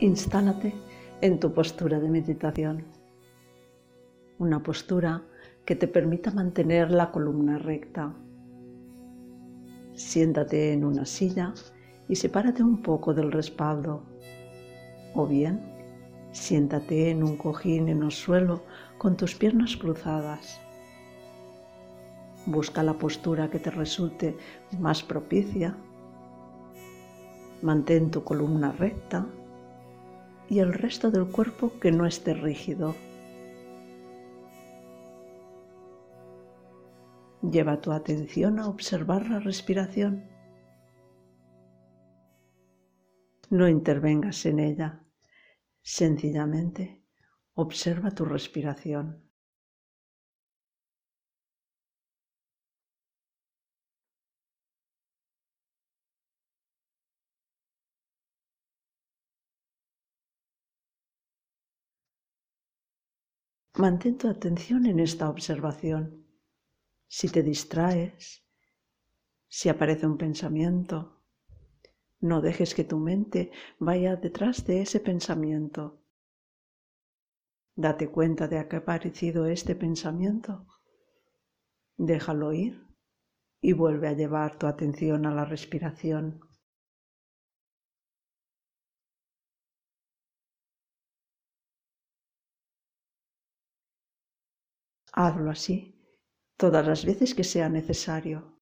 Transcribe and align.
Instálate 0.00 0.74
en 1.22 1.40
tu 1.40 1.54
postura 1.54 1.98
de 1.98 2.10
meditación. 2.10 2.84
Una 4.38 4.62
postura 4.62 5.22
que 5.64 5.74
te 5.74 5.88
permita 5.88 6.30
mantener 6.30 6.90
la 6.90 7.10
columna 7.10 7.56
recta. 7.56 8.14
Siéntate 9.94 10.74
en 10.74 10.84
una 10.84 11.06
silla 11.06 11.54
y 12.08 12.16
sepárate 12.16 12.62
un 12.62 12.82
poco 12.82 13.14
del 13.14 13.32
respaldo. 13.32 14.02
O 15.14 15.26
bien, 15.26 15.62
siéntate 16.30 17.08
en 17.08 17.24
un 17.24 17.38
cojín 17.38 17.88
en 17.88 18.02
el 18.02 18.12
suelo 18.12 18.64
con 18.98 19.16
tus 19.16 19.34
piernas 19.34 19.78
cruzadas. 19.78 20.60
Busca 22.44 22.82
la 22.82 22.98
postura 22.98 23.48
que 23.48 23.60
te 23.60 23.70
resulte 23.70 24.36
más 24.78 25.02
propicia. 25.02 25.74
Mantén 27.62 28.10
tu 28.10 28.22
columna 28.22 28.72
recta 28.72 29.26
y 30.48 30.60
el 30.60 30.72
resto 30.72 31.10
del 31.10 31.26
cuerpo 31.26 31.78
que 31.80 31.90
no 31.92 32.06
esté 32.06 32.34
rígido. 32.34 32.94
Lleva 37.42 37.80
tu 37.80 37.92
atención 37.92 38.58
a 38.58 38.68
observar 38.68 39.28
la 39.28 39.40
respiración. 39.40 40.28
No 43.50 43.68
intervengas 43.68 44.44
en 44.46 44.58
ella, 44.58 45.04
sencillamente 45.82 47.02
observa 47.54 48.10
tu 48.10 48.24
respiración. 48.24 49.25
Mantén 63.78 64.16
tu 64.16 64.26
atención 64.28 64.86
en 64.86 65.00
esta 65.00 65.28
observación. 65.28 66.24
Si 67.08 67.28
te 67.28 67.42
distraes, 67.42 68.42
si 69.48 69.68
aparece 69.68 70.06
un 70.06 70.16
pensamiento, 70.16 70.96
no 72.20 72.40
dejes 72.40 72.74
que 72.74 72.84
tu 72.84 72.98
mente 72.98 73.50
vaya 73.78 74.16
detrás 74.16 74.64
de 74.64 74.80
ese 74.80 74.98
pensamiento. 75.00 76.02
Date 77.74 78.08
cuenta 78.08 78.48
de 78.48 78.66
que 78.66 78.76
ha 78.76 78.78
aparecido 78.78 79.44
este 79.44 79.74
pensamiento. 79.74 80.66
Déjalo 81.98 82.54
ir 82.54 82.86
y 83.60 83.74
vuelve 83.74 84.08
a 84.08 84.14
llevar 84.14 84.58
tu 84.58 84.66
atención 84.66 85.26
a 85.26 85.34
la 85.34 85.44
respiración. 85.44 86.45
Hazlo 95.12 95.50
así 95.50 95.96
todas 96.56 96.86
las 96.86 97.04
veces 97.04 97.34
que 97.34 97.44
sea 97.44 97.68
necesario. 97.68 98.60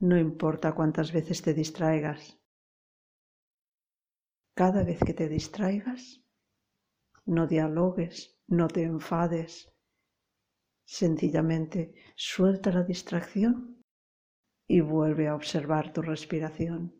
No 0.00 0.16
importa 0.16 0.74
cuántas 0.74 1.12
veces 1.12 1.42
te 1.42 1.54
distraigas. 1.54 2.38
Cada 4.54 4.82
vez 4.84 5.00
que 5.00 5.14
te 5.14 5.28
distraigas, 5.28 6.22
no 7.26 7.46
dialogues, 7.46 8.38
no 8.46 8.68
te 8.68 8.82
enfades. 8.82 9.72
Sencillamente 10.84 11.94
suelta 12.16 12.72
la 12.72 12.82
distracción 12.82 13.84
y 14.66 14.80
vuelve 14.80 15.28
a 15.28 15.34
observar 15.34 15.92
tu 15.92 16.02
respiración. 16.02 16.99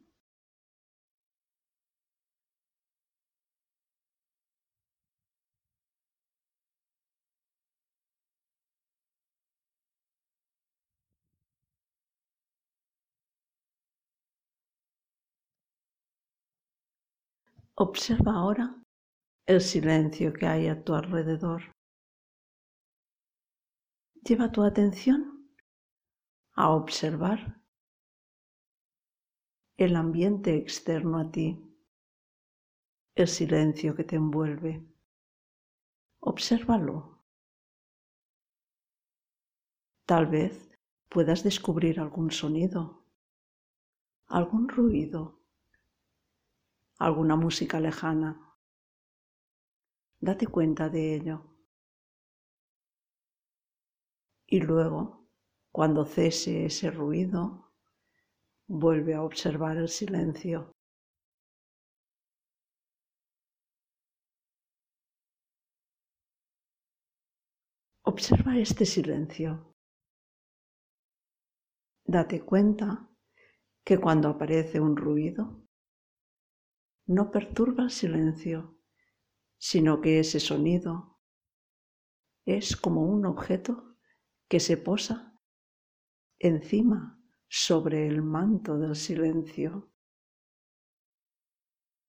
Observa 17.82 18.32
ahora 18.34 18.76
el 19.46 19.62
silencio 19.62 20.34
que 20.34 20.46
hay 20.46 20.68
a 20.68 20.84
tu 20.84 20.92
alrededor. 20.92 21.62
Lleva 24.22 24.52
tu 24.52 24.62
atención 24.62 25.50
a 26.56 26.68
observar 26.72 27.58
el 29.78 29.96
ambiente 29.96 30.58
externo 30.58 31.20
a 31.20 31.30
ti, 31.30 31.58
el 33.14 33.28
silencio 33.28 33.96
que 33.96 34.04
te 34.04 34.16
envuelve. 34.16 34.86
Obsérvalo. 36.20 37.24
Tal 40.04 40.26
vez 40.26 40.70
puedas 41.08 41.42
descubrir 41.42 41.98
algún 41.98 42.30
sonido, 42.30 43.06
algún 44.26 44.68
ruido 44.68 45.39
alguna 47.00 47.34
música 47.34 47.80
lejana. 47.80 48.30
Date 50.20 50.46
cuenta 50.46 50.90
de 50.90 51.14
ello. 51.14 51.56
Y 54.46 54.60
luego, 54.60 55.30
cuando 55.72 56.04
cese 56.04 56.66
ese 56.66 56.90
ruido, 56.90 57.72
vuelve 58.66 59.14
a 59.14 59.22
observar 59.22 59.78
el 59.78 59.88
silencio. 59.88 60.72
Observa 68.04 68.58
este 68.58 68.84
silencio. 68.84 69.74
Date 72.04 72.44
cuenta 72.44 73.08
que 73.84 73.98
cuando 73.98 74.28
aparece 74.28 74.80
un 74.80 74.96
ruido, 74.96 75.69
no 77.10 77.32
perturba 77.32 77.82
el 77.82 77.90
silencio, 77.90 78.78
sino 79.58 80.00
que 80.00 80.20
ese 80.20 80.38
sonido 80.38 81.18
es 82.44 82.76
como 82.76 83.02
un 83.02 83.26
objeto 83.26 83.96
que 84.48 84.60
se 84.60 84.76
posa 84.76 85.36
encima 86.38 87.20
sobre 87.48 88.06
el 88.06 88.22
manto 88.22 88.78
del 88.78 88.94
silencio. 88.94 89.90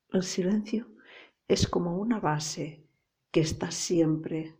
El 0.09 0.21
silencio 0.21 0.95
es 1.47 1.67
como 1.67 1.97
una 1.97 2.19
base 2.19 2.87
que 3.31 3.39
está 3.39 3.71
siempre, 3.71 4.59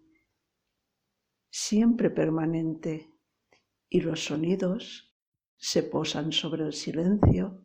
siempre 1.52 2.10
permanente 2.10 3.14
y 3.90 4.02
los 4.02 4.26
sonidos 4.26 5.16
se 5.58 5.84
posan 5.84 6.32
sobre 6.32 6.66
el 6.66 6.74
silencio 6.74 7.64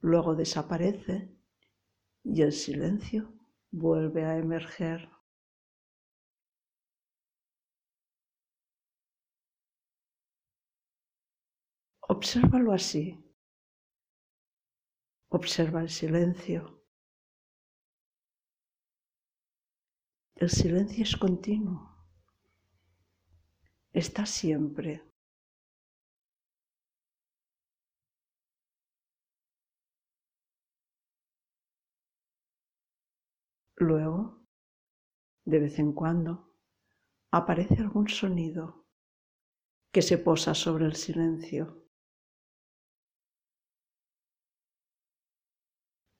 luego 0.00 0.34
desaparece 0.34 1.30
y 2.24 2.42
el 2.42 2.52
silencio 2.52 3.32
vuelve 3.70 4.24
a 4.24 4.38
emerger. 4.38 5.08
Obsérvalo 12.08 12.72
así. 12.72 13.16
Observa 15.28 15.80
el 15.80 15.90
silencio. 15.90 16.82
El 20.34 20.50
silencio 20.50 21.04
es 21.04 21.16
continuo. 21.16 21.90
Está 23.92 24.26
siempre. 24.26 25.09
Luego, 33.80 34.46
de 35.46 35.58
vez 35.58 35.78
en 35.78 35.94
cuando, 35.94 36.54
aparece 37.32 37.76
algún 37.78 38.08
sonido 38.08 38.86
que 39.90 40.02
se 40.02 40.18
posa 40.18 40.54
sobre 40.54 40.84
el 40.84 40.96
silencio. 40.96 41.88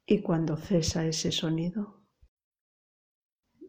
Y 0.06 0.22
cuando 0.22 0.56
cesa 0.56 1.04
ese 1.04 1.30
sonido, 1.30 2.02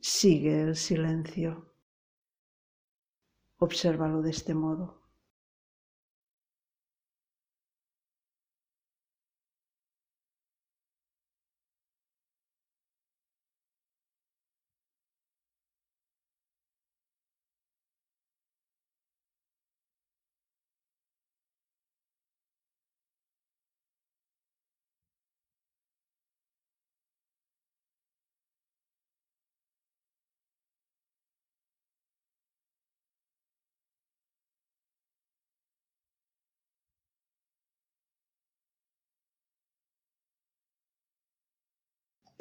sigue 0.02 0.62
el 0.62 0.78
silencio. 0.78 1.76
Obsérvalo 3.60 4.22
de 4.22 4.32
este 4.32 4.54
modo. 4.56 5.01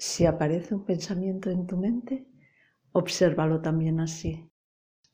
Si 0.03 0.25
aparece 0.25 0.75
un 0.75 0.87
pensamiento 0.87 1.51
en 1.51 1.67
tu 1.67 1.77
mente, 1.77 2.27
obsérvalo 2.93 3.61
también 3.61 4.01
así. 4.01 4.51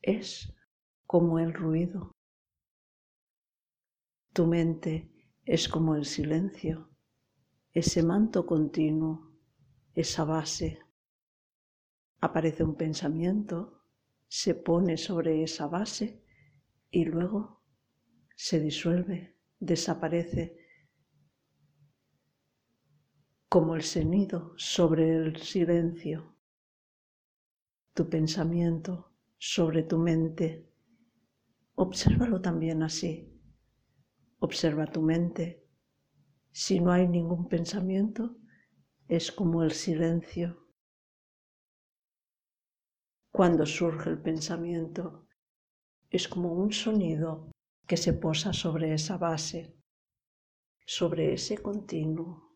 Es 0.01 0.55
como 1.05 1.39
el 1.39 1.53
ruido. 1.53 2.13
Tu 4.31 4.47
mente 4.47 5.11
es 5.43 5.67
como 5.67 5.95
el 5.95 6.05
silencio, 6.05 6.89
ese 7.73 8.01
manto 8.01 8.45
continuo, 8.45 9.33
esa 9.93 10.23
base. 10.23 10.79
Aparece 12.21 12.63
un 12.63 12.75
pensamiento, 12.75 13.83
se 14.29 14.55
pone 14.55 14.95
sobre 14.95 15.43
esa 15.43 15.67
base 15.67 16.23
y 16.91 17.03
luego 17.03 17.61
se 18.37 18.61
disuelve, 18.61 19.35
desaparece 19.59 20.66
como 23.49 23.75
el 23.75 23.83
sonido 23.83 24.53
sobre 24.57 25.15
el 25.15 25.37
silencio, 25.37 26.35
tu 27.93 28.09
pensamiento 28.09 29.13
sobre 29.37 29.83
tu 29.83 29.97
mente. 29.97 30.69
Obsérvalo 31.75 32.41
también 32.41 32.83
así. 32.83 33.33
Observa 34.39 34.85
tu 34.87 35.01
mente. 35.01 35.65
Si 36.51 36.79
no 36.81 36.91
hay 36.91 37.07
ningún 37.07 37.47
pensamiento, 37.47 38.35
es 39.07 39.31
como 39.31 39.63
el 39.63 39.71
silencio. 39.71 40.67
Cuando 43.31 43.65
surge 43.65 44.09
el 44.09 44.21
pensamiento, 44.21 45.25
es 46.09 46.27
como 46.27 46.51
un 46.51 46.73
sonido 46.73 47.51
que 47.85 47.95
se 47.95 48.11
posa 48.13 48.51
sobre 48.51 48.93
esa 48.93 49.17
base, 49.17 49.73
sobre 50.85 51.33
ese 51.33 51.59
continuo. 51.59 52.46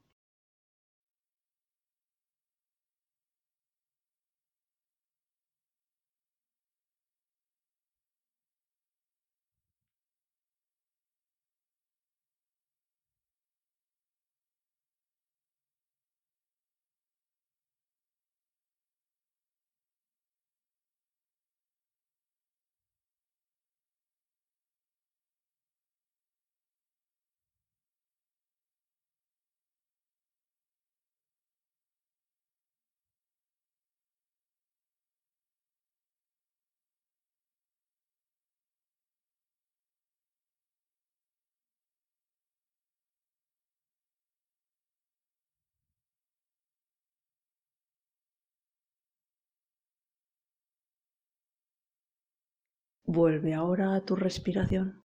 Vuelve 53.13 53.53
ahora 53.53 53.93
a 53.93 54.05
tu 54.05 54.15
respiración. 54.15 55.01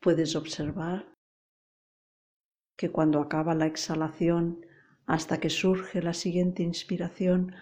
Puedes 0.00 0.34
observar 0.34 1.14
que 2.78 2.90
cuando 2.90 3.20
acaba 3.20 3.54
la 3.54 3.66
exhalación 3.66 4.64
hasta 5.04 5.40
que 5.40 5.50
surge 5.50 6.00
la 6.00 6.14
siguiente 6.14 6.62
inspiración 6.62 7.54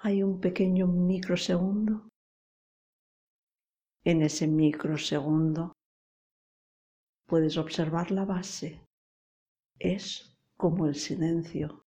hay 0.00 0.22
un 0.22 0.40
pequeño 0.40 0.86
microsegundo. 0.86 2.08
En 4.02 4.22
ese 4.22 4.46
microsegundo 4.46 5.74
puedes 7.26 7.58
observar 7.58 8.10
la 8.12 8.24
base. 8.24 8.82
Es 9.78 10.34
como 10.56 10.86
el 10.86 10.94
silencio. 10.94 11.82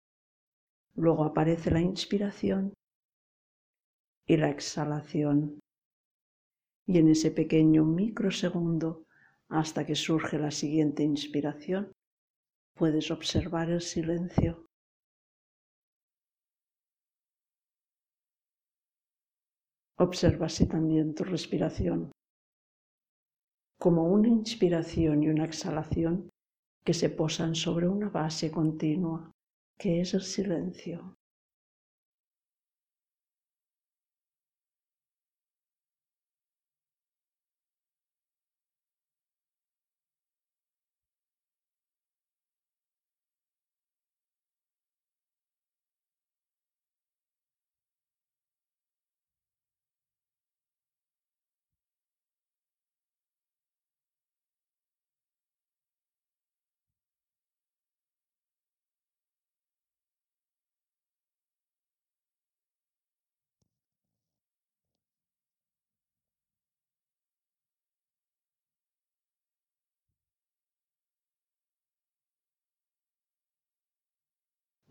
Luego 0.94 1.24
aparece 1.24 1.70
la 1.70 1.80
inspiración 1.80 2.74
y 4.30 4.36
la 4.36 4.48
exhalación. 4.48 5.58
Y 6.86 6.98
en 6.98 7.08
ese 7.08 7.32
pequeño 7.32 7.84
microsegundo, 7.84 9.02
hasta 9.48 9.84
que 9.84 9.96
surge 9.96 10.38
la 10.38 10.52
siguiente 10.52 11.02
inspiración, 11.02 11.90
puedes 12.76 13.10
observar 13.10 13.70
el 13.70 13.80
silencio. 13.80 14.66
Observa 19.98 20.46
así 20.46 20.68
también 20.68 21.12
tu 21.12 21.24
respiración, 21.24 22.12
como 23.80 24.04
una 24.04 24.28
inspiración 24.28 25.24
y 25.24 25.28
una 25.28 25.44
exhalación 25.44 26.30
que 26.84 26.94
se 26.94 27.10
posan 27.10 27.56
sobre 27.56 27.88
una 27.88 28.08
base 28.08 28.52
continua, 28.52 29.32
que 29.76 30.00
es 30.02 30.14
el 30.14 30.22
silencio. 30.22 31.16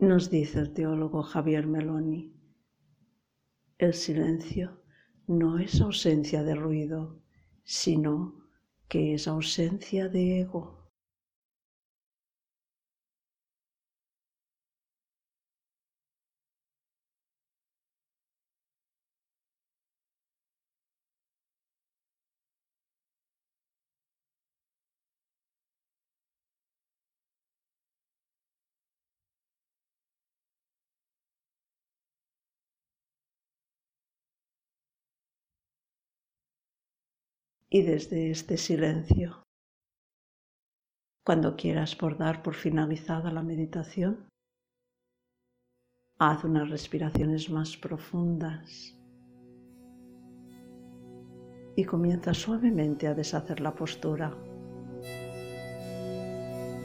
Nos 0.00 0.30
dice 0.30 0.60
el 0.60 0.72
teólogo 0.72 1.22
Javier 1.22 1.66
Meloni, 1.66 2.32
el 3.76 3.92
silencio 3.92 4.80
no 5.26 5.58
es 5.58 5.78
ausencia 5.82 6.42
de 6.42 6.54
ruido, 6.54 7.20
sino 7.64 8.48
que 8.88 9.12
es 9.12 9.28
ausencia 9.28 10.08
de 10.08 10.40
ego. 10.40 10.79
Y 37.70 37.82
desde 37.82 38.30
este 38.30 38.56
silencio. 38.56 39.44
Cuando 41.24 41.56
quieras 41.56 41.94
por 41.94 42.18
dar 42.18 42.42
por 42.42 42.54
finalizada 42.54 43.30
la 43.30 43.42
meditación, 43.42 44.28
haz 46.18 46.44
unas 46.44 46.68
respiraciones 46.68 47.48
más 47.48 47.76
profundas 47.76 48.96
y 51.76 51.84
comienza 51.84 52.34
suavemente 52.34 53.06
a 53.06 53.14
deshacer 53.14 53.60
la 53.60 53.74
postura. 53.74 54.36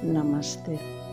Namaste. 0.04 1.05